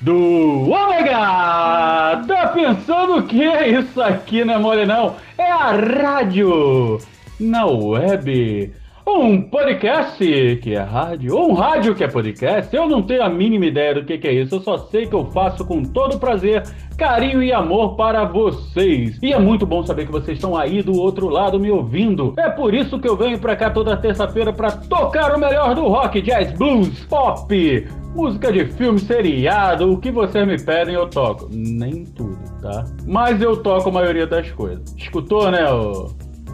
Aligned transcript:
Do 0.00 0.70
Ômega! 0.70 2.22
Tá 2.26 2.52
pensando 2.54 3.22
que 3.24 3.42
é 3.42 3.68
isso 3.68 4.00
aqui, 4.00 4.44
não 4.44 4.54
é 4.54 4.58
mole 4.58 4.86
não? 4.86 5.16
É 5.38 5.50
a 5.50 5.72
rádio 5.72 6.98
na 7.38 7.66
web. 7.66 8.72
Um 9.18 9.40
podcast 9.40 10.18
que 10.62 10.74
é 10.74 10.82
rádio, 10.82 11.34
ou 11.34 11.50
um 11.50 11.54
rádio 11.54 11.94
que 11.94 12.04
é 12.04 12.08
podcast, 12.08 12.74
eu 12.76 12.86
não 12.86 13.02
tenho 13.02 13.22
a 13.22 13.30
mínima 13.30 13.64
ideia 13.64 13.94
do 13.94 14.04
que, 14.04 14.18
que 14.18 14.28
é 14.28 14.32
isso, 14.34 14.56
eu 14.56 14.60
só 14.60 14.76
sei 14.76 15.06
que 15.06 15.14
eu 15.14 15.24
faço 15.32 15.64
com 15.64 15.82
todo 15.82 16.18
prazer, 16.18 16.62
carinho 16.98 17.42
e 17.42 17.50
amor 17.50 17.96
para 17.96 18.26
vocês. 18.26 19.18
E 19.22 19.32
é 19.32 19.38
muito 19.38 19.64
bom 19.64 19.84
saber 19.86 20.04
que 20.04 20.12
vocês 20.12 20.36
estão 20.36 20.54
aí 20.54 20.82
do 20.82 21.00
outro 21.00 21.30
lado 21.30 21.58
me 21.58 21.70
ouvindo. 21.70 22.34
É 22.36 22.50
por 22.50 22.74
isso 22.74 23.00
que 23.00 23.08
eu 23.08 23.16
venho 23.16 23.38
pra 23.38 23.56
cá 23.56 23.70
toda 23.70 23.96
terça-feira 23.96 24.52
pra 24.52 24.70
tocar 24.70 25.34
o 25.34 25.40
melhor 25.40 25.74
do 25.74 25.88
rock, 25.88 26.20
jazz, 26.20 26.52
blues, 26.52 27.04
pop, 27.06 27.88
música 28.14 28.52
de 28.52 28.66
filme, 28.66 28.98
seriado, 28.98 29.92
o 29.92 29.98
que 29.98 30.10
vocês 30.10 30.46
me 30.46 30.62
pedem 30.62 30.94
eu 30.94 31.08
toco. 31.08 31.48
Nem 31.50 32.04
tudo, 32.04 32.38
tá? 32.60 32.84
Mas 33.06 33.40
eu 33.40 33.56
toco 33.56 33.88
a 33.88 33.92
maioria 33.92 34.26
das 34.26 34.52
coisas. 34.52 34.94
Escutou, 34.94 35.50
né, 35.50 35.72
o 35.72 36.10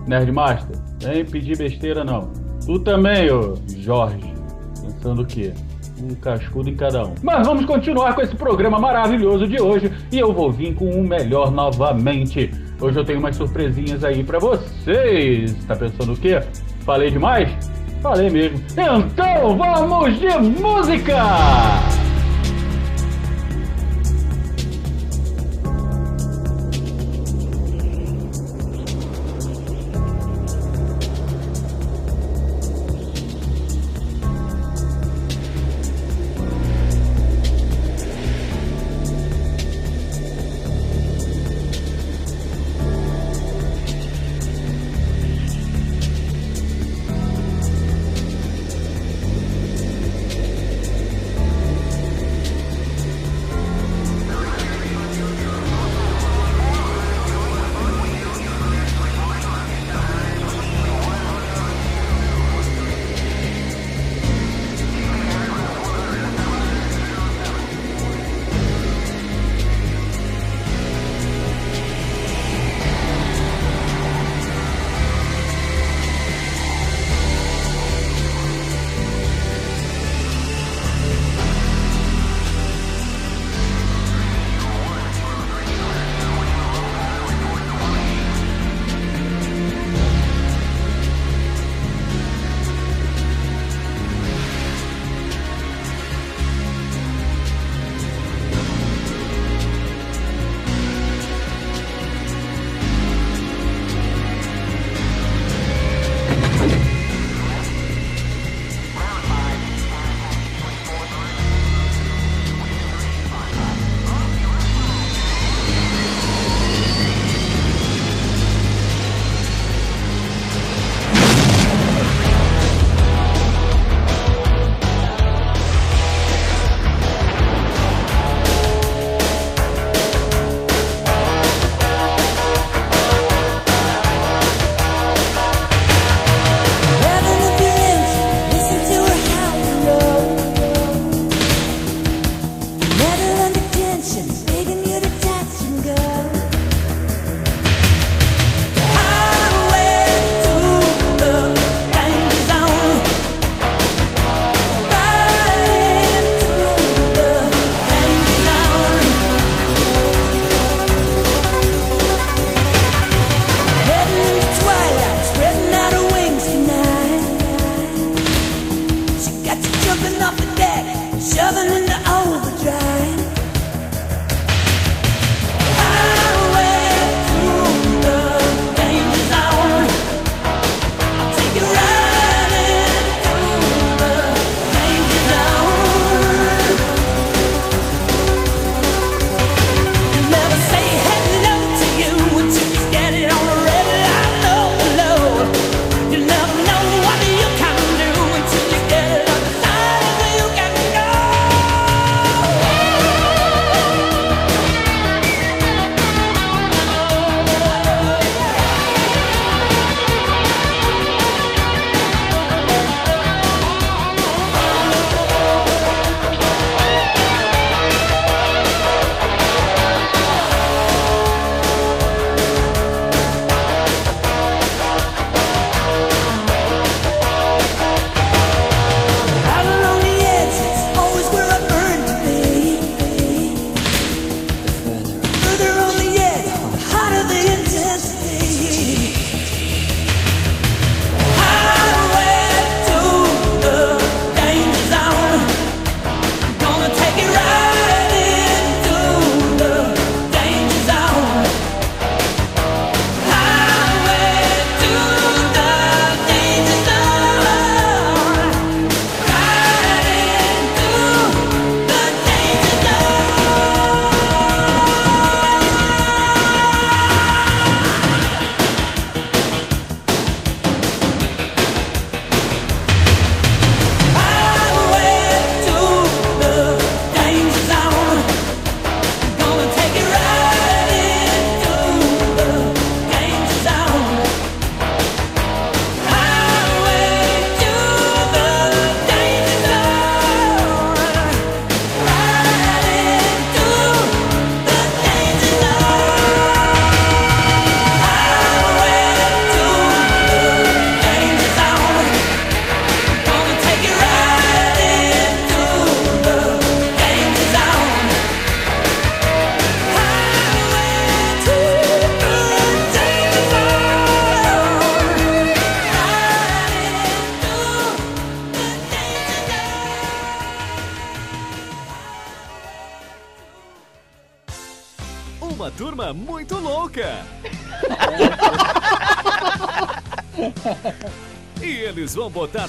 Nerdmaster? 0.07 0.77
Nem 1.03 1.25
pedir 1.25 1.59
besteira 1.59 2.05
não. 2.05 2.52
Tu 2.67 2.79
também, 2.81 3.31
ô 3.31 3.57
Jorge. 3.79 4.33
Pensando 4.81 5.23
o 5.23 5.27
quê? 5.27 5.53
Um 6.01 6.15
cascudo 6.17 6.69
em 6.69 6.75
cada 6.75 7.05
um. 7.05 7.15
Mas 7.23 7.47
vamos 7.47 7.65
continuar 7.65 8.15
com 8.15 8.23
esse 8.23 8.35
programa 8.35 8.79
maravilhoso 8.79 9.47
de 9.47 9.61
hoje 9.61 9.93
e 10.11 10.19
eu 10.19 10.33
vou 10.33 10.51
vir 10.51 10.75
com 10.75 10.91
o 10.91 11.07
melhor 11.07 11.51
novamente. 11.51 12.51
Hoje 12.81 12.99
eu 12.99 13.05
tenho 13.05 13.21
umas 13.21 13.37
surpresinhas 13.37 14.03
aí 14.03 14.25
pra 14.25 14.39
vocês. 14.39 15.55
Tá 15.67 15.77
pensando 15.77 16.13
o 16.13 16.17
quê? 16.17 16.43
Falei 16.85 17.11
demais? 17.11 17.49
Falei 18.03 18.31
mesmo. 18.31 18.61
Então 18.73 19.57
vamos 19.57 20.19
de 20.19 20.37
música! 20.39 22.02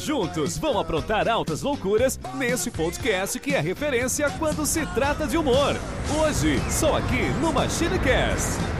Juntos 0.00 0.56
vão 0.56 0.78
aprontar 0.78 1.28
altas 1.28 1.60
loucuras 1.60 2.18
nesse 2.36 2.70
podcast 2.70 3.38
que 3.38 3.54
é 3.54 3.60
referência 3.60 4.30
quando 4.38 4.64
se 4.64 4.86
trata 4.94 5.26
de 5.26 5.36
humor. 5.36 5.76
Hoje, 6.18 6.58
só 6.70 6.96
aqui 6.96 7.28
no 7.40 7.52
MachineCast. 7.52 8.79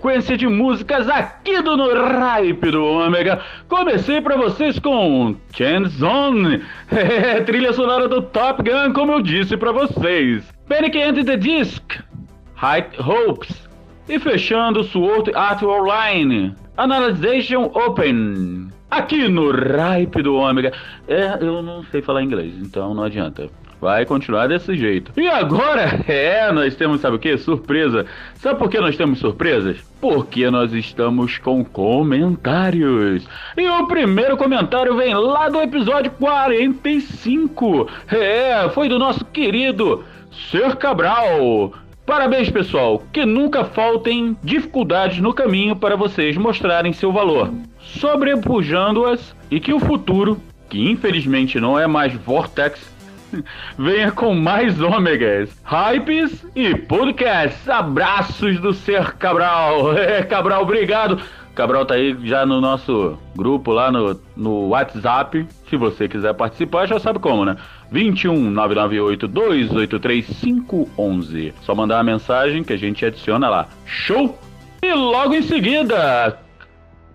Sequência 0.00 0.34
de 0.34 0.46
músicas 0.48 1.06
aqui 1.10 1.60
do 1.60 1.76
No 1.76 1.92
Hype 1.92 2.70
do 2.70 2.82
Ômega, 2.82 3.42
comecei 3.68 4.18
pra 4.18 4.34
vocês 4.34 4.78
com 4.78 5.36
Chance 5.54 6.02
On, 6.02 6.58
é, 6.90 7.42
trilha 7.42 7.70
sonora 7.74 8.08
do 8.08 8.22
Top 8.22 8.62
Gun, 8.62 8.94
como 8.94 9.12
eu 9.12 9.20
disse 9.20 9.58
pra 9.58 9.72
vocês. 9.72 10.50
Panic 10.66 10.98
and 10.98 11.22
the 11.22 11.36
Disc, 11.36 11.82
High 12.54 12.88
Hopes. 12.98 13.68
E 14.08 14.18
fechando 14.18 14.82
Sword 14.84 15.32
Art 15.34 15.62
Online, 15.62 16.54
Analyzation 16.78 17.70
Open. 17.74 18.68
Aqui 18.90 19.28
no 19.28 19.50
Hype 19.52 20.22
do 20.22 20.34
Ômega. 20.34 20.72
É, 21.06 21.36
eu 21.42 21.62
não 21.62 21.84
sei 21.84 22.00
falar 22.00 22.22
inglês, 22.22 22.54
então 22.58 22.94
não 22.94 23.02
adianta. 23.02 23.50
Vai 23.80 24.04
continuar 24.04 24.46
desse 24.46 24.76
jeito. 24.76 25.10
E 25.16 25.26
agora, 25.26 26.04
é, 26.06 26.52
nós 26.52 26.74
temos, 26.74 27.00
sabe 27.00 27.16
o 27.16 27.18
que? 27.18 27.36
Surpresa. 27.38 28.04
Sabe 28.34 28.58
por 28.58 28.68
que 28.68 28.78
nós 28.78 28.96
temos 28.96 29.18
surpresas? 29.18 29.78
Porque 30.00 30.50
nós 30.50 30.72
estamos 30.74 31.38
com 31.38 31.64
comentários. 31.64 33.26
E 33.56 33.66
o 33.66 33.86
primeiro 33.86 34.36
comentário 34.36 34.96
vem 34.96 35.14
lá 35.14 35.48
do 35.48 35.62
episódio 35.62 36.10
45. 36.12 37.88
É, 38.08 38.68
foi 38.68 38.88
do 38.88 38.98
nosso 38.98 39.24
querido 39.24 40.04
Ser 40.50 40.76
Cabral. 40.76 41.72
Parabéns, 42.04 42.50
pessoal. 42.50 43.02
Que 43.12 43.24
nunca 43.24 43.64
faltem 43.64 44.36
dificuldades 44.42 45.20
no 45.20 45.32
caminho 45.32 45.76
para 45.76 45.96
vocês 45.96 46.36
mostrarem 46.36 46.92
seu 46.92 47.12
valor, 47.12 47.50
sobrepujando-as 47.78 49.34
e 49.50 49.60
que 49.60 49.72
o 49.72 49.80
futuro, 49.80 50.38
que 50.68 50.90
infelizmente 50.90 51.60
não 51.60 51.78
é 51.78 51.86
mais 51.86 52.12
Vortex, 52.12 52.89
venha 53.78 54.10
com 54.12 54.34
mais 54.34 54.80
ômegas, 54.80 55.50
hypes 55.64 56.44
e 56.54 56.74
podcasts. 56.74 57.68
Abraços 57.68 58.60
do 58.60 58.72
Ser 58.72 59.12
Cabral. 59.14 59.92
É, 60.00 60.22
Cabral, 60.22 60.62
obrigado. 60.62 61.20
Cabral 61.54 61.84
tá 61.84 61.94
aí 61.94 62.16
já 62.24 62.46
no 62.46 62.60
nosso 62.60 63.18
grupo 63.36 63.72
lá 63.72 63.90
no, 63.90 64.18
no 64.36 64.68
WhatsApp. 64.68 65.46
Se 65.68 65.76
você 65.76 66.08
quiser 66.08 66.32
participar, 66.34 66.86
já 66.86 66.98
sabe 66.98 67.18
como, 67.18 67.44
né? 67.44 67.56
21 67.90 68.50
998 68.50 69.28
283 69.28 70.26
511. 70.26 71.54
Só 71.62 71.74
mandar 71.74 71.96
uma 71.96 72.04
mensagem 72.04 72.62
que 72.64 72.72
a 72.72 72.78
gente 72.78 73.04
adiciona 73.04 73.48
lá. 73.48 73.68
Show? 73.84 74.38
E 74.82 74.92
logo 74.94 75.34
em 75.34 75.42
seguida, 75.42 76.38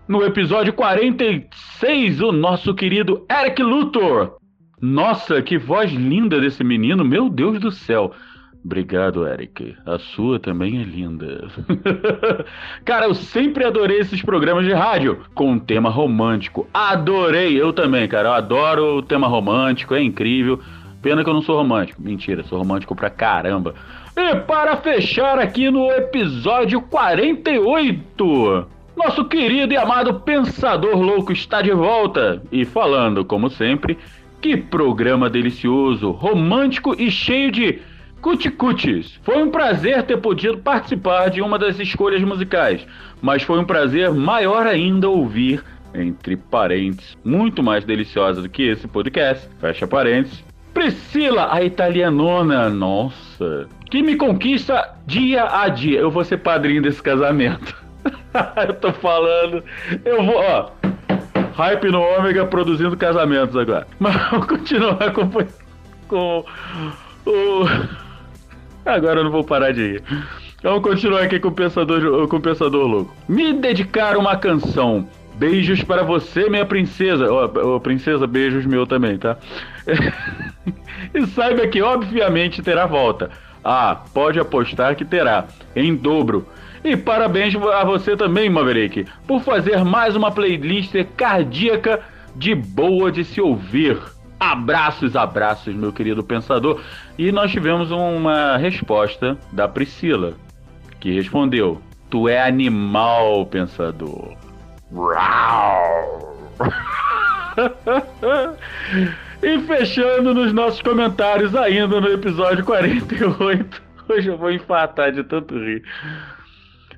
no 0.08 0.24
episódio 0.24 0.74
46, 0.74 2.22
o 2.22 2.32
nosso 2.32 2.76
querido 2.76 3.26
Eric 3.30 3.64
Luthor 3.64 4.38
nossa, 4.82 5.42
que 5.42 5.58
voz 5.58 5.92
linda 5.92 6.40
desse 6.40 6.64
menino, 6.64 7.04
meu 7.04 7.30
Deus 7.30 7.60
do 7.60 7.72
céu. 7.72 8.14
Obrigado, 8.66 9.28
Eric. 9.28 9.76
A 9.86 10.00
sua 10.00 10.40
também 10.40 10.82
é 10.82 10.84
linda. 10.84 11.48
cara, 12.84 13.06
eu 13.06 13.14
sempre 13.14 13.64
adorei 13.64 14.00
esses 14.00 14.24
programas 14.24 14.66
de 14.66 14.74
rádio 14.74 15.20
com 15.36 15.60
tema 15.60 15.90
romântico. 15.90 16.68
Adorei, 16.74 17.62
eu 17.62 17.72
também, 17.72 18.08
cara. 18.08 18.30
Eu 18.30 18.34
adoro 18.34 18.98
o 18.98 19.02
tema 19.04 19.28
romântico, 19.28 19.94
é 19.94 20.02
incrível. 20.02 20.60
Pena 21.00 21.24
que 21.24 21.30
eu 21.30 21.34
não 21.36 21.44
sou 21.44 21.58
romântico. 21.58 22.02
Mentira, 22.02 22.44
sou 22.44 22.58
romântico 22.58 22.96
pra 22.96 23.12
caramba. 23.12 23.76
E 24.18 24.36
para 24.38 24.76
fechar 24.78 25.38
aqui 25.38 25.70
no 25.70 25.92
episódio 25.92 26.82
48, 26.82 28.68
nosso 28.98 29.26
querido 29.26 29.74
e 29.74 29.78
amado 29.78 30.22
Pensador 30.22 31.00
Louco 31.00 31.32
está 31.32 31.62
de 31.62 31.72
volta 31.72 32.42
e 32.52 32.66
falando, 32.66 33.24
como 33.24 33.48
sempre, 33.50 33.96
que 34.42 34.58
programa 34.58 35.30
delicioso, 35.30 36.12
romântico 36.12 36.96
e 37.00 37.10
cheio 37.10 37.52
de 37.52 37.80
cuticutes. 38.22 39.20
Foi 39.24 39.42
um 39.42 39.52
prazer 39.52 40.02
ter 40.04 40.18
podido 40.18 40.58
participar 40.58 41.30
de 41.30 41.42
uma 41.42 41.60
das 41.60 41.80
escolhas 41.80 42.22
musicais, 42.24 42.86
mas 43.22 43.44
foi 43.44 43.60
um 43.60 43.66
prazer 43.66 44.12
maior 44.12 44.66
ainda 44.66 45.10
ouvir, 45.10 45.64
entre 45.94 46.36
parênteses, 46.36 47.16
muito 47.24 47.62
mais 47.62 47.86
deliciosa 47.86 48.42
do 48.42 48.50
que 48.50 48.64
esse 48.64 48.88
podcast, 48.88 49.48
fecha 49.60 49.88
parênteses, 49.88 50.44
Priscila, 50.76 51.54
a 51.54 51.64
italianona, 51.64 52.70
nossa, 52.70 53.66
que 53.90 54.04
me 54.04 54.18
conquista 54.18 54.94
dia 55.08 55.46
a 55.46 55.70
dia. 55.70 56.02
Eu 56.02 56.12
vou 56.12 56.22
ser 56.26 56.36
padrinho 56.40 56.82
desse 56.82 57.02
casamento. 57.02 57.82
eu 58.68 58.74
tô 58.74 58.92
falando, 58.92 59.64
eu 60.04 60.22
vou, 60.22 60.36
ó, 60.36 60.70
Hype 61.56 61.90
no 61.90 62.02
Ômega 62.02 62.46
produzindo 62.46 62.98
casamentos 62.98 63.56
agora. 63.56 63.88
Mas 64.00 64.16
vamos 64.30 64.46
continuar 64.48 65.14
com, 65.14 65.30
com 66.08 66.46
o. 67.26 67.66
Agora 68.86 69.22
eu 69.22 69.24
não 69.24 69.32
vou 69.32 69.44
parar 69.44 69.72
de 69.72 69.82
ir. 69.82 70.04
Vamos 70.62 70.84
continuar 70.84 71.24
aqui 71.24 71.40
com 71.40 71.50
o 71.50 71.52
Pensador, 71.52 72.28
com 72.28 72.38
o 72.38 72.42
Pensador 72.42 72.88
Louco. 72.88 73.16
Me 73.28 73.54
dedicar 73.54 74.18
uma 74.18 74.36
canção. 74.36 75.08
Beijos 75.36 75.84
para 75.84 76.04
você, 76.04 76.50
minha 76.50 76.66
princesa. 76.66 77.32
Ô, 77.32 77.76
oh, 77.76 77.80
princesa, 77.80 78.26
beijos 78.26 78.66
meu 78.66 78.88
também, 78.88 79.18
tá? 79.18 79.38
e 81.14 81.28
saiba 81.28 81.68
que, 81.68 81.82
obviamente, 81.82 82.62
terá 82.62 82.86
volta. 82.86 83.30
Ah, 83.64 84.02
pode 84.14 84.40
apostar 84.40 84.96
que 84.96 85.04
terá. 85.04 85.46
Em 85.76 85.96
dobro. 85.96 86.48
E 86.86 86.96
parabéns 86.96 87.54
a 87.56 87.84
você 87.84 88.16
também, 88.16 88.48
Maverick, 88.48 89.08
por 89.26 89.42
fazer 89.42 89.84
mais 89.84 90.16
uma 90.16 90.30
playlist 90.30 90.94
cardíaca 91.18 92.00
de 92.36 92.54
boa 92.54 93.12
de 93.12 93.26
se 93.26 93.42
ouvir. 93.42 93.98
Abraços, 94.40 95.16
abraços, 95.16 95.74
meu 95.74 95.92
querido 95.92 96.24
pensador. 96.24 96.80
E 97.18 97.32
nós 97.32 97.50
tivemos 97.50 97.90
uma 97.90 98.56
resposta 98.58 99.36
da 99.52 99.68
Priscila, 99.68 100.36
que 101.00 101.12
respondeu: 101.12 101.82
Tu 102.12 102.30
é 102.30 102.48
animal, 102.48 103.48
pensador. 103.48 104.36
e 109.42 109.60
fechando 109.62 110.36
nos 110.36 110.54
nossos 110.54 110.84
comentários, 110.84 111.56
ainda 111.56 112.00
no 112.00 112.10
episódio 112.10 112.64
48. 112.64 113.82
Hoje 114.08 114.30
eu 114.30 114.38
vou 114.38 114.52
infartar 114.52 115.12
de 115.12 115.24
tanto 115.24 115.58
rir. 115.58 115.82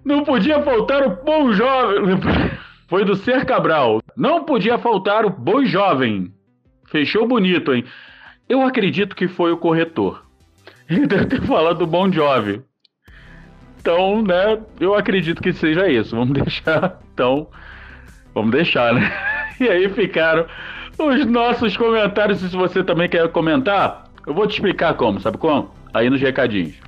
Não 0.08 0.24
podia 0.24 0.64
faltar 0.64 1.06
o 1.06 1.22
bom 1.22 1.52
jovem. 1.52 2.18
Foi 2.88 3.04
do 3.04 3.14
Ser 3.14 3.44
Cabral. 3.44 4.02
Não 4.16 4.46
podia 4.46 4.78
faltar 4.78 5.26
o 5.26 5.30
bom 5.30 5.66
jovem. 5.66 6.34
Fechou 6.86 7.28
bonito, 7.28 7.74
hein? 7.74 7.84
Eu 8.48 8.62
acredito 8.62 9.14
que 9.14 9.28
foi 9.28 9.52
o 9.52 9.58
corretor. 9.58 10.24
Ele 10.90 11.06
deve 11.06 11.26
ter 11.26 11.42
falado 11.42 11.80
do 11.80 11.86
bom 11.86 12.10
jovem. 12.10 12.64
Então, 13.82 14.22
né? 14.22 14.58
Eu 14.80 14.96
acredito 14.96 15.44
que 15.44 15.52
seja 15.52 15.90
isso. 15.90 16.16
Vamos 16.16 16.32
deixar. 16.42 17.02
Então, 17.14 17.50
vamos 18.34 18.52
deixar, 18.52 18.94
né? 18.94 19.12
E 19.60 19.68
aí 19.68 19.90
ficaram 19.90 20.46
os 20.98 21.26
nossos 21.26 21.76
comentários. 21.76 22.40
Se 22.40 22.56
você 22.56 22.82
também 22.82 23.10
quer 23.10 23.28
comentar, 23.30 24.06
eu 24.26 24.34
vou 24.34 24.48
te 24.48 24.54
explicar 24.54 24.94
como, 24.94 25.20
sabe 25.20 25.38
como? 25.38 25.70
Aí 25.94 26.10
nos 26.10 26.22
recadinhos. 26.22 26.87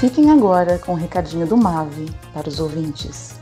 Fiquem 0.00 0.30
agora 0.30 0.78
com 0.78 0.92
o 0.92 0.94
recadinho 0.94 1.44
do 1.44 1.56
Mave 1.56 2.08
para 2.32 2.48
os 2.48 2.60
ouvintes. 2.60 3.37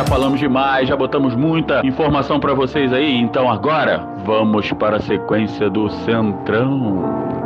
já 0.00 0.06
falamos 0.06 0.40
demais, 0.40 0.88
já 0.88 0.96
botamos 0.96 1.34
muita 1.34 1.86
informação 1.86 2.40
para 2.40 2.54
vocês 2.54 2.90
aí. 2.90 3.14
Então 3.18 3.50
agora, 3.50 3.98
vamos 4.24 4.72
para 4.72 4.96
a 4.96 5.00
sequência 5.00 5.68
do 5.68 5.90
Centrão. 5.90 7.39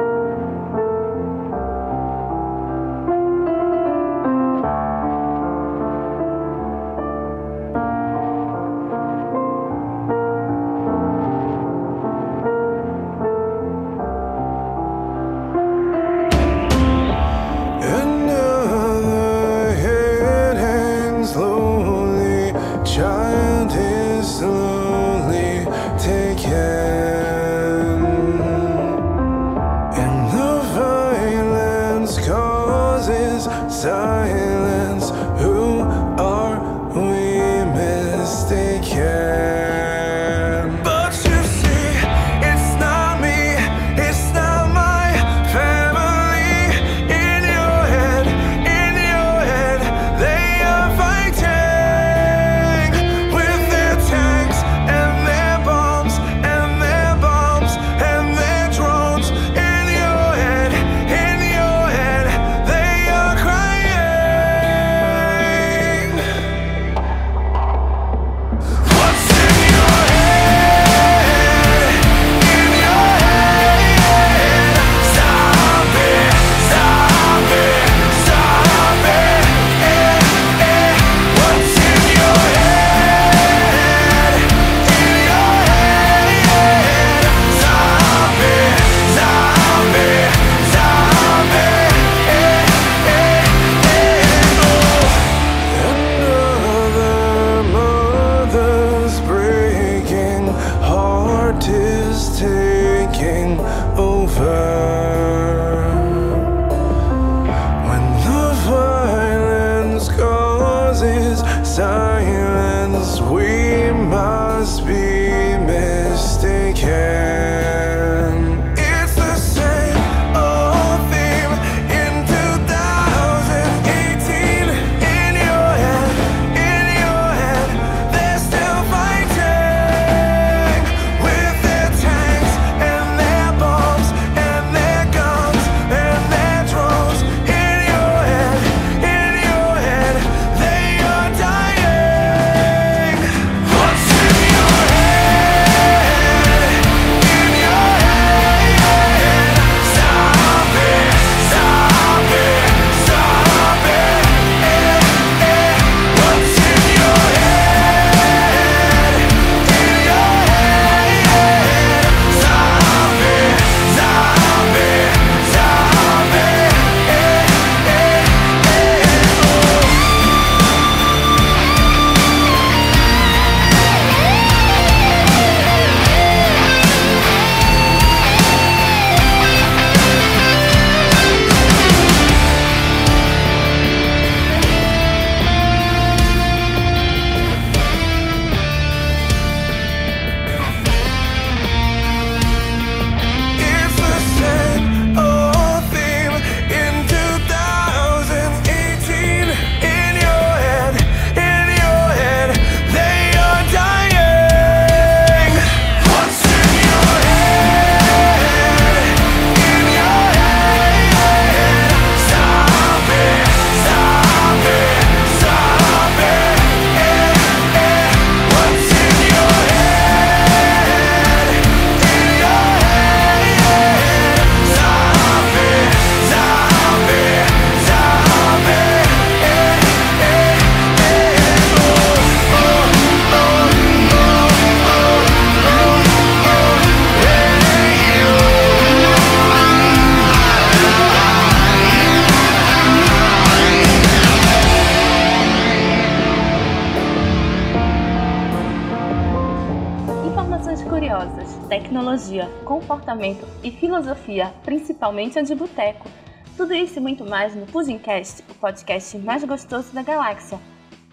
psicologia, 252.34 252.50
comportamento 252.64 253.46
e 253.62 253.70
filosofia, 253.70 254.52
principalmente 254.64 255.38
a 255.38 255.42
de 255.42 255.54
boteco. 255.54 256.08
Tudo 256.56 256.74
isso 256.74 256.98
e 256.98 257.02
muito 257.02 257.24
mais 257.24 257.54
no 257.54 257.66
Pudimcast, 257.66 258.42
o 258.50 258.54
podcast 258.54 259.16
mais 259.18 259.44
gostoso 259.44 259.92
da 259.92 260.02
galáxia. 260.02 260.58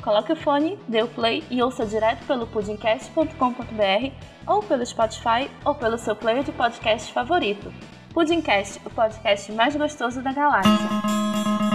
Coloque 0.04 0.34
o 0.34 0.36
fone, 0.36 0.80
dê 0.88 1.04
o 1.04 1.08
play 1.08 1.44
e 1.50 1.62
ouça 1.62 1.86
direto 1.86 2.26
pelo 2.26 2.48
pudimcast.com.br 2.48 4.12
ou 4.48 4.64
pelo 4.64 4.86
Spotify 4.86 5.50
ou 5.64 5.76
pelo 5.76 5.98
seu 5.98 6.16
player 6.16 6.44
de 6.44 6.52
podcast 6.52 7.14
favorito. 7.14 7.72
Pudimcast, 8.14 8.82
o 8.86 8.90
podcast 8.90 9.52
mais 9.52 9.76
gostoso 9.76 10.22
da 10.22 10.34
galáxia. 10.34 11.71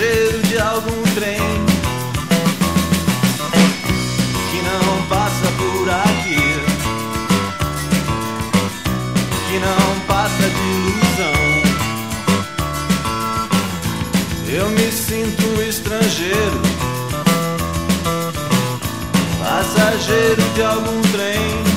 Passageiro 0.00 0.38
de 0.48 0.58
algum 0.58 1.02
trem 1.14 1.38
que 4.50 4.62
não 4.62 5.06
passa 5.08 5.46
por 5.58 5.90
aqui, 5.90 6.40
que 9.46 9.58
não 9.58 10.00
passa 10.06 10.48
de 10.48 10.62
ilusão. 10.88 11.40
Eu 14.48 14.70
me 14.70 14.90
sinto 14.90 15.60
estrangeiro, 15.68 16.62
passageiro 19.38 20.42
de 20.54 20.62
algum 20.62 21.02
trem 21.12 21.69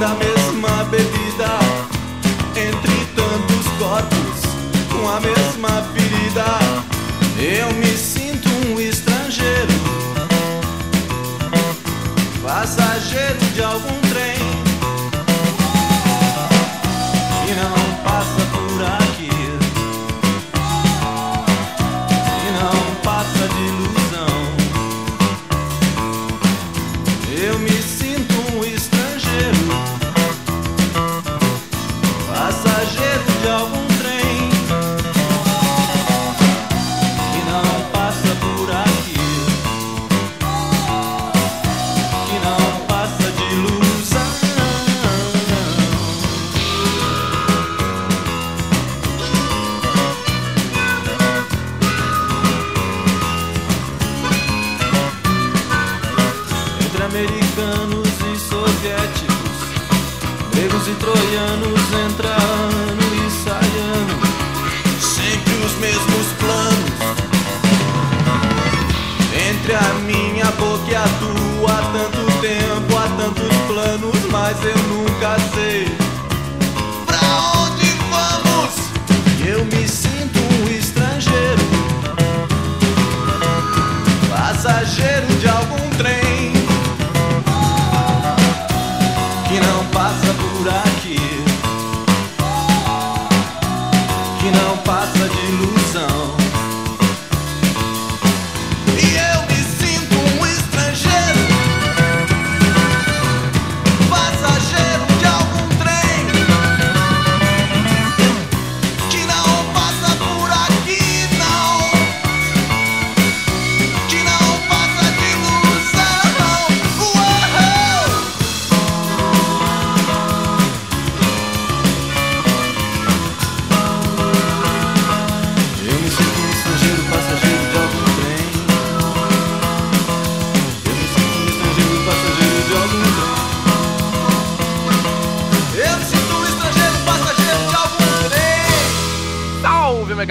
da 0.00 0.27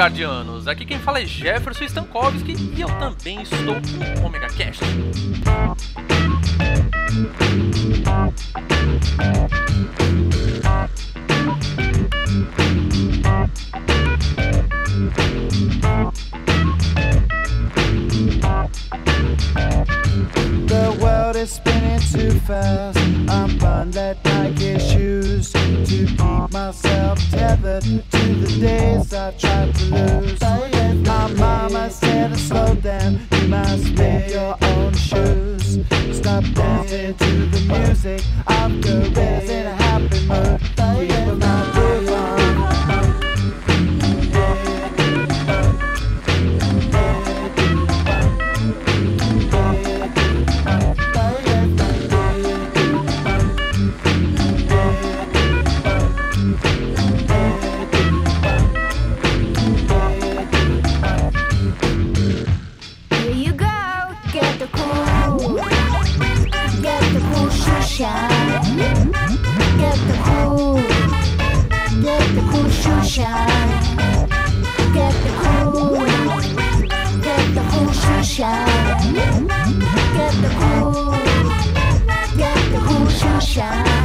Salve, 0.08 0.20
Megardianos! 0.20 0.67
Aqui 0.67 0.86
quem 0.86 1.00
fala 1.00 1.22
é 1.22 1.26
Jefferson 1.26 1.84
Stankovski 1.86 2.54
e 2.76 2.82
eu 2.82 2.88
também 2.98 3.41
estou 3.41 3.60
no 3.60 4.26
Omega 4.26 4.48
Cast. 4.48 4.82
The 20.67 20.91
world 21.02 21.36
is 21.36 21.52
spinning 21.52 22.00
too 22.12 22.39
fast. 22.46 22.98
I'm 23.30 23.58
bundled 23.58 24.17
like 24.26 24.80
shoes 24.80 25.52
to 25.52 25.60
keep 25.86 26.20
myself 26.58 27.20
tethered 27.30 27.84
to 27.84 28.24
the 28.41 28.60
days 28.60 29.13
I 29.13 29.32
tried 29.34 29.76
to 29.76 29.86
lose. 29.96 30.41
My 31.06 31.28
mama 31.34 31.89
said 31.91 32.36
slow 32.36 32.74
down, 32.76 33.20
you 33.32 33.48
must 33.48 33.91
make 33.93 34.32
your 34.32 34.56
own 34.62 34.93
shoes. 34.96 35.80
Stop 36.12 36.43
dancing 36.56 37.13
to 37.13 37.32
the 37.54 37.62
music 37.72 38.22
of 38.48 38.70
carousing 38.82 39.48
seasons 39.48 39.87
shine. 78.38 79.47
Get 79.47 80.34
the 80.43 80.50
cool, 80.60 81.12
get 82.38 82.71
the 82.71 82.80
cool 82.86 83.10
sunshine. 83.10 83.96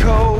cold. 0.09 0.38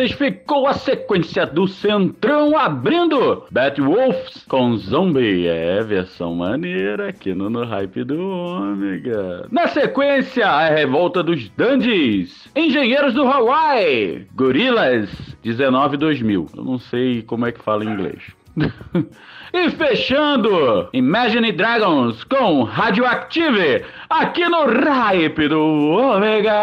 Vocês, 0.00 0.12
ficou 0.12 0.66
a 0.66 0.72
sequência 0.72 1.44
do 1.44 1.68
Centrão 1.68 2.56
abrindo 2.56 3.44
Bat 3.50 3.80
Wolves 3.80 4.44
com 4.48 4.76
Zombie. 4.76 5.46
É, 5.46 5.82
versão 5.82 6.34
maneira 6.34 7.08
aqui 7.08 7.34
no, 7.34 7.50
no 7.50 7.64
Hype 7.64 8.04
do 8.04 8.18
Ômega. 8.18 9.46
Na 9.50 9.66
sequência, 9.68 10.46
a 10.46 10.70
revolta 10.70 11.22
dos 11.22 11.50
Dandies, 11.50 12.48
Engenheiros 12.56 13.12
do 13.12 13.26
Hawaii, 13.26 14.26
Gorillaz 14.34 15.10
19-2000. 15.44 16.48
Eu 16.56 16.64
não 16.64 16.78
sei 16.78 17.20
como 17.22 17.44
é 17.46 17.52
que 17.52 17.60
fala 17.60 17.84
em 17.84 17.88
inglês. 17.88 18.22
E 19.52 19.68
fechando, 19.70 20.88
Imagine 20.92 21.50
Dragons 21.50 22.22
com 22.22 22.62
Radioactive, 22.62 23.84
aqui 24.08 24.48
no 24.48 24.64
Hype 24.64 25.48
do 25.48 25.60
Ômega. 25.60 26.54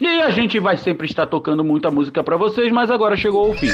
E 0.00 0.22
a 0.22 0.30
gente 0.30 0.60
vai 0.60 0.76
sempre 0.76 1.08
estar 1.08 1.26
tocando 1.26 1.64
muita 1.64 1.90
música 1.90 2.22
pra 2.22 2.36
vocês, 2.36 2.70
mas 2.70 2.92
agora 2.92 3.16
chegou 3.16 3.50
o 3.50 3.54
fim. 3.54 3.72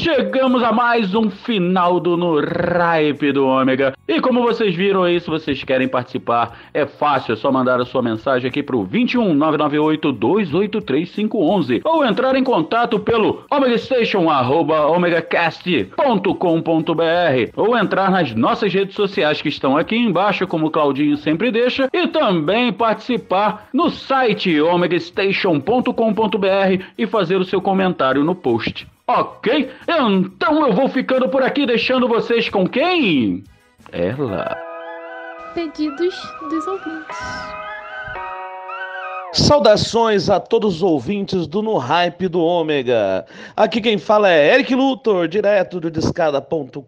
Chegamos 0.00 0.62
a 0.62 0.72
mais 0.72 1.14
um 1.14 1.28
final 1.28 2.00
do 2.00 2.16
No 2.16 2.40
Hype 2.40 3.32
do 3.32 3.46
Ômega. 3.46 3.92
E 4.08 4.18
como 4.18 4.40
vocês 4.40 4.74
viram 4.74 5.02
aí, 5.02 5.20
se 5.20 5.28
vocês 5.28 5.62
querem 5.62 5.86
participar, 5.86 6.58
é 6.72 6.86
fácil, 6.86 7.34
é 7.34 7.36
só 7.36 7.52
mandar 7.52 7.78
a 7.78 7.84
sua 7.84 8.00
mensagem 8.00 8.48
aqui 8.48 8.62
pro 8.62 8.82
21 8.82 9.34
998 9.34 10.12
283 10.12 11.10
511 11.10 11.82
ou 11.84 12.02
entrar 12.02 12.34
em 12.34 12.42
contato 12.42 12.98
pelo 12.98 13.44
omegastation 13.50 14.30
arroba 14.30 14.86
omegacast.com.br 14.86 17.50
ou 17.54 17.76
entrar 17.76 18.10
nas 18.10 18.34
nossas 18.34 18.72
redes 18.72 18.94
sociais 18.94 19.42
que 19.42 19.50
estão 19.50 19.76
aqui 19.76 19.96
embaixo, 19.96 20.46
como 20.46 20.68
o 20.68 20.70
Claudinho 20.70 21.18
sempre 21.18 21.50
deixa, 21.50 21.90
e 21.92 22.08
também 22.08 22.72
participar 22.72 23.68
no 23.70 23.90
site 23.90 24.62
omegastation.com.br 24.62 26.84
e 26.96 27.06
fazer 27.06 27.36
o 27.36 27.44
seu 27.44 27.60
comentário 27.60 28.24
no 28.24 28.34
post. 28.34 28.88
Ok? 29.10 29.68
Então 29.88 30.64
eu 30.64 30.72
vou 30.72 30.88
ficando 30.88 31.28
por 31.28 31.42
aqui, 31.42 31.66
deixando 31.66 32.06
vocês 32.06 32.48
com 32.48 32.64
quem? 32.64 33.42
Ela. 33.90 34.56
Pedidos 35.52 36.14
dos 36.48 36.66
ouvintes. 36.68 37.18
Saudações 39.32 40.28
a 40.28 40.40
todos 40.40 40.76
os 40.76 40.82
ouvintes 40.82 41.46
do 41.46 41.62
No 41.62 41.76
Hype 41.76 42.26
do 42.26 42.40
Ômega. 42.40 43.24
Aqui 43.56 43.80
quem 43.80 43.96
fala 43.96 44.28
é 44.28 44.54
Eric 44.54 44.74
Luthor, 44.74 45.28
direto 45.28 45.78
do 45.78 45.88
discada.com.br 45.88 46.80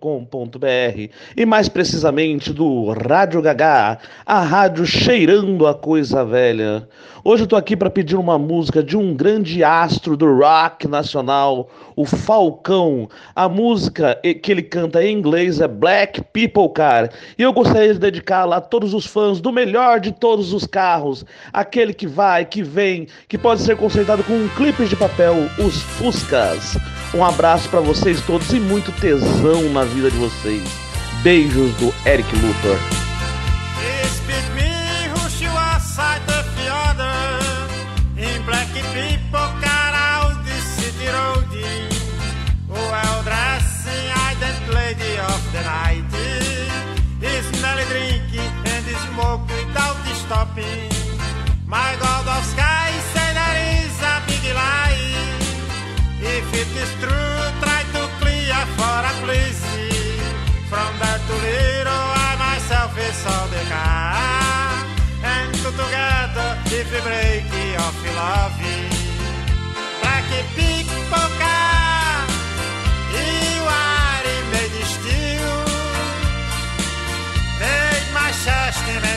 e 1.36 1.46
mais 1.46 1.68
precisamente 1.68 2.52
do 2.52 2.90
Rádio 2.90 3.40
Gagá, 3.42 3.98
a 4.26 4.40
rádio 4.40 4.84
cheirando 4.84 5.68
a 5.68 5.74
coisa 5.74 6.24
velha. 6.24 6.88
Hoje 7.24 7.44
eu 7.44 7.46
tô 7.46 7.54
aqui 7.54 7.76
para 7.76 7.88
pedir 7.88 8.16
uma 8.16 8.36
música 8.36 8.82
de 8.82 8.96
um 8.96 9.14
grande 9.14 9.62
astro 9.62 10.16
do 10.16 10.26
rock 10.26 10.88
nacional, 10.88 11.70
o 11.94 12.04
Falcão. 12.04 13.08
A 13.32 13.48
música 13.48 14.18
que 14.42 14.50
ele 14.50 14.62
canta 14.62 15.04
em 15.04 15.18
inglês 15.18 15.60
é 15.60 15.68
Black 15.68 16.20
People 16.32 16.68
Car. 16.74 17.10
E 17.38 17.42
eu 17.42 17.52
gostaria 17.52 17.94
de 17.94 18.00
dedicá-la 18.00 18.56
a 18.56 18.60
todos 18.60 18.92
os 18.92 19.06
fãs 19.06 19.40
do 19.40 19.52
melhor 19.52 20.00
de 20.00 20.10
todos 20.10 20.52
os 20.52 20.66
carros, 20.66 21.24
aquele 21.52 21.94
que 21.94 22.08
vai, 22.08 22.44
que 22.44 22.60
vem, 22.60 23.06
que 23.28 23.38
pode 23.38 23.60
ser 23.60 23.76
consertado 23.76 24.24
com 24.24 24.32
um 24.32 24.48
clipe 24.56 24.84
de 24.86 24.96
papel, 24.96 25.36
os 25.64 25.80
Fuscas. 25.80 26.76
Um 27.14 27.24
abraço 27.24 27.68
para 27.68 27.78
vocês 27.78 28.20
todos 28.26 28.52
e 28.52 28.58
muito 28.58 28.90
tesão 29.00 29.62
na 29.72 29.84
vida 29.84 30.10
de 30.10 30.16
vocês. 30.16 30.64
Beijos 31.22 31.72
do 31.76 31.94
Eric 32.04 32.28
Luthor. 32.34 33.01
Stopping 50.32 50.88
My 51.66 51.90
God 52.00 52.26
of 52.36 52.44
sky 52.52 52.88
say 53.12 53.30
there 53.38 53.58
is 53.84 53.96
a 54.12 54.16
big 54.28 54.44
lie. 54.60 55.04
If 56.34 56.46
it 56.62 56.72
is 56.84 56.92
true 57.02 57.40
try 57.62 57.82
to 57.94 58.02
clear 58.20 58.64
for 58.76 58.98
a 59.10 59.12
police 59.20 59.64
From 60.70 60.90
there 61.00 61.20
to 61.28 61.34
little 61.46 62.06
I 62.28 62.32
myself 62.46 62.92
is 63.06 63.20
all 63.32 63.46
the 63.54 63.62
car 63.72 64.72
And 65.34 65.48
two 65.60 65.72
together 65.82 66.50
if 66.78 66.86
we 66.92 67.00
break 67.08 67.52
off 67.84 67.98
love 68.20 68.56
people 70.56 71.28
car 71.40 71.72
You 71.72 71.81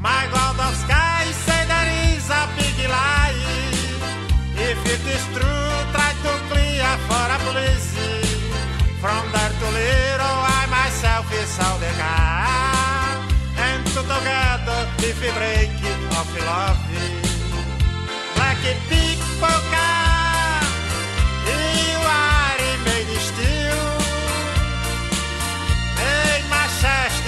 My 0.00 0.26
God 0.32 0.58
of 0.58 0.74
sky 0.76 1.24
say 1.44 1.64
there 1.68 1.90
is 2.12 2.28
a 2.30 2.42
big 2.56 2.88
lie. 2.88 3.36
If 4.56 4.80
it 4.94 5.04
true, 5.34 5.72
try 5.92 6.12
to 6.24 6.32
clear 6.48 6.90
for 7.08 7.26
a 7.36 7.38
police. 7.46 7.90
From 9.00 9.24
there 9.32 9.54
to 9.60 9.68
I 10.56 10.62
myself 10.70 11.26
is 11.32 11.58
And 13.56 13.86
two 13.92 14.02
together, 14.02 14.80
if 15.08 15.20
we 15.20 15.30
break 15.38 15.72
it 15.90 16.00
off 16.16 16.32
love 16.44 16.89
Black 18.62 18.76
people 18.90 19.58
car 19.72 20.60
You 21.48 21.96
are 22.04 22.60
made 22.84 23.08
of 23.08 23.22
steel. 23.22 23.84
Made 25.96 26.44
my 26.50 26.66
chest 26.80 27.24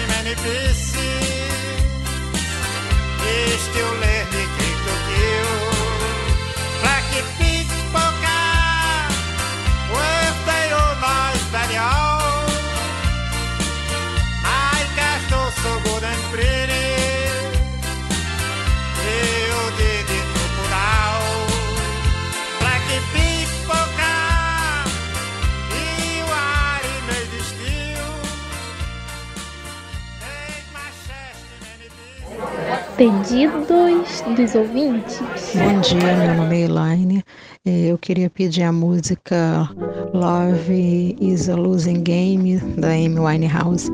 Pedidos 33.03 34.23
dos 34.37 34.55
ouvintes. 34.55 35.21
Bom 35.57 35.81
dia, 35.81 36.17
meu 36.17 36.37
nome 36.37 36.57
é 36.57 36.61
Elaine. 36.67 37.25
Eh, 37.67 37.91
Eu 37.91 37.99
queria 37.99 38.31
pedir 38.31 38.63
a 38.63 38.71
música 38.71 39.69
Love 40.15 41.17
is 41.21 41.49
a 41.49 41.57
Losing 41.57 42.05
Game, 42.05 42.59
da 42.79 42.91
Amy 42.91 43.19
Winehouse. 43.19 43.89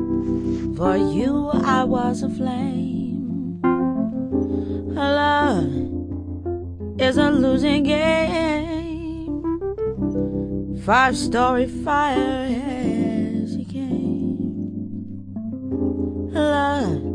For 0.77 0.95
you, 0.95 1.49
I 1.65 1.85
was 1.85 2.21
a 2.21 2.29
flame. 2.29 3.59
Love 4.93 5.65
is 6.99 7.17
a 7.17 7.31
losing 7.31 7.81
game. 7.81 9.41
Five 10.85 11.17
story 11.17 11.65
fire 11.65 12.45
as 12.45 13.55
you 13.55 13.65
came. 13.65 14.37
Love 16.31 17.08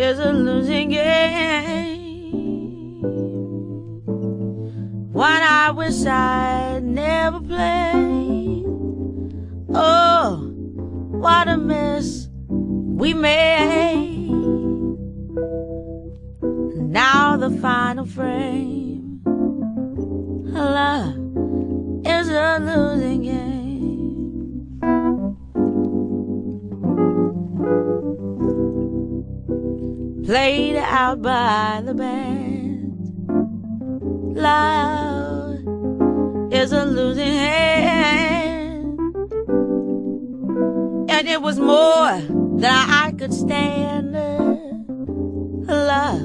is 0.00 0.18
a 0.18 0.32
losing 0.32 0.88
game. 0.88 2.00
One 5.12 5.42
I 5.42 5.70
wish 5.72 6.06
I'd 6.06 6.82
never 6.82 7.38
played. 7.40 8.64
Oh, 9.74 10.54
what 11.10 11.48
a 11.48 11.58
mess 11.58 12.28
we 12.48 13.12
made. 13.12 14.30
Now 16.78 17.36
the 17.36 17.50
final 17.60 18.06
frame. 18.06 19.20
Love 20.46 21.14
is 22.06 22.30
a 22.30 22.58
losing 22.58 23.22
game. 23.22 23.59
Played 30.30 30.76
out 30.76 31.22
by 31.22 31.82
the 31.84 31.92
band. 31.92 32.94
Love 34.36 35.56
is 36.52 36.70
a 36.70 36.84
losing 36.84 37.26
hand. 37.26 39.00
And 41.10 41.26
it 41.26 41.42
was 41.42 41.58
more 41.58 42.12
than 42.60 42.72
I 42.72 43.12
could 43.18 43.34
stand. 43.34 44.12
Love 45.66 46.22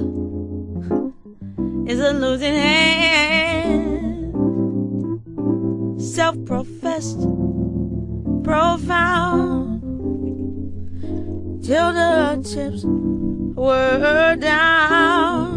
is 1.90 2.00
a 2.00 2.14
losing 2.14 2.54
hand. 2.54 4.04
Self 6.00 6.36
professed, 6.46 7.22
profound. 8.44 9.82
Till 11.64 11.92
the 11.92 12.48
chips 12.48 12.86
were 13.56 14.36
down. 14.36 15.56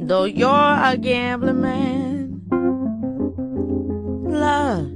Though 0.00 0.24
you're 0.24 0.48
a 0.48 0.96
gambling 0.96 1.60
man, 1.60 2.42
love 4.24 4.88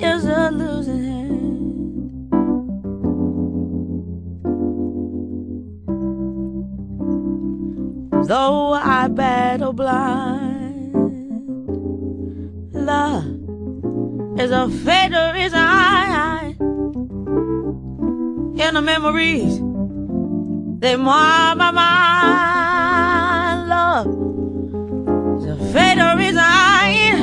is 0.00 0.24
a 0.24 0.50
losing 0.50 1.04
hand. 1.04 1.18
Though 8.28 8.74
I 8.74 9.08
battle 9.08 9.72
blind, 9.72 10.92
love 12.74 13.24
is 14.38 14.50
a 14.50 14.68
fatal 14.68 15.32
resign. 15.32 16.37
The 18.78 18.82
memories, 18.82 19.58
they 20.78 20.94
mar 20.94 21.56
my 21.56 21.70
mind. 21.72 23.68
Love 23.68 24.06
is 25.36 25.46
a 25.46 25.56
fatal 25.72 26.14
resign. 26.14 27.16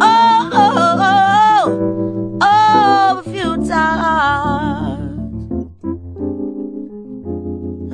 Oh, 0.00 0.50
oh, 0.52 0.72
oh, 0.76 0.96
oh, 1.00 2.38
oh 2.42 3.18
a 3.20 3.22
few 3.22 3.50
times. 3.68 5.46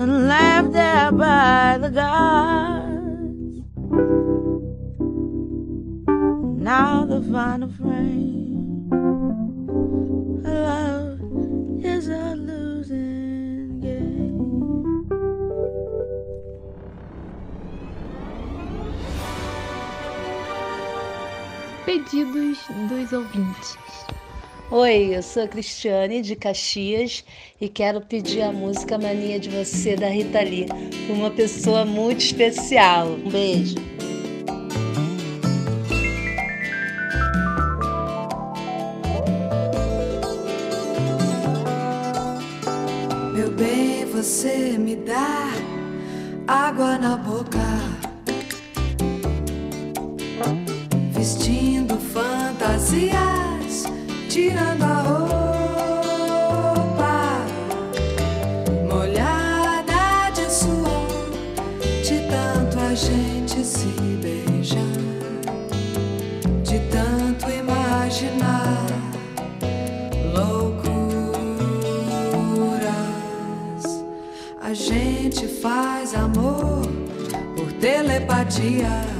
And 0.01 0.27
laughed 0.27 0.75
at 0.75 1.11
by 1.19 1.77
the 1.83 1.91
gods. 1.91 3.61
Now 6.63 7.05
the 7.05 7.21
final 7.31 7.69
frame. 7.69 8.30
Pedidos 21.91 22.59
dos 22.89 23.13
ouvintes. 23.13 23.77
Oi, 24.71 25.17
eu 25.17 25.21
sou 25.25 25.43
a 25.43 25.49
Cristiane 25.49 26.23
de 26.23 26.37
Caxias 26.37 27.25
e 27.61 27.69
quero 27.69 28.01
pedir 28.01 28.43
a 28.43 28.53
música 28.53 28.97
Mania 28.97 29.41
de 29.41 29.49
Você 29.49 29.97
da 29.97 30.07
Rita 30.07 30.41
Lee 30.41 30.67
para 30.67 31.13
uma 31.13 31.33
pessoa 31.33 31.85
muito 31.85 32.21
especial. 32.21 33.09
Um 33.09 33.29
beijo. 33.29 33.75
Meu 43.35 43.51
bem, 43.51 44.05
você 44.05 44.79
me 44.79 44.95
dá 44.95 45.51
água 46.47 46.97
na 46.99 47.17
boca. 47.17 48.00
Tirando 54.31 54.85
a 54.85 55.03
roupa. 55.03 56.25
Molhada 58.89 60.31
de 60.33 60.49
suor, 60.49 61.31
de 62.05 62.21
tanto 62.31 62.79
a 62.79 62.95
gente 62.95 63.65
se 63.65 63.89
beijar. 64.23 64.87
De 66.63 66.79
tanto 66.91 67.51
imaginar 67.51 68.87
loucuras. 70.33 71.05
A 74.63 74.73
gente 74.73 75.49
faz 75.49 76.15
amor 76.15 76.87
por 77.57 77.73
telepatia. 77.81 79.20